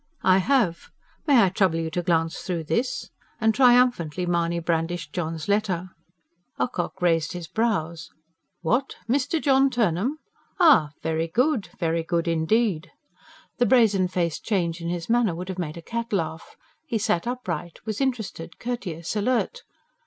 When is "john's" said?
5.13-5.47